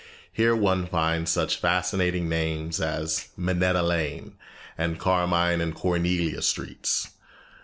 Here 0.33 0.55
one 0.55 0.87
finds 0.87 1.29
such 1.29 1.57
fascinating 1.59 2.27
names 2.27 2.81
as 2.81 3.27
Minetta 3.37 3.83
Lane 3.83 4.33
and 4.75 4.97
Carmine 4.99 5.61
and 5.61 5.75
Cornelia 5.75 6.41
Streets. 6.41 7.09